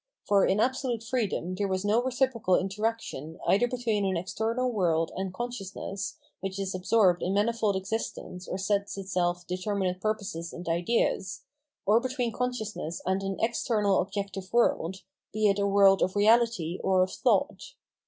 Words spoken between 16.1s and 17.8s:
reality or of thought.